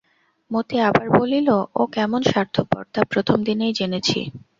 [0.51, 1.47] মতি আবার বলিল,
[1.75, 4.19] ও কেমন স্বার্থপর তা প্রথমদিনেই জেনেছি।